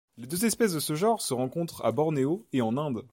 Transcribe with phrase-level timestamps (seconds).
[0.17, 3.03] Les deux espèces de ce genre se rencontrent à Bornéo et en Inde.